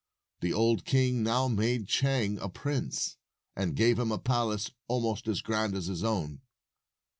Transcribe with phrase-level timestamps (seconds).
[0.39, 3.17] The old king now made Chang a prince,
[3.55, 6.41] and gave him a palace almost as grand as his own.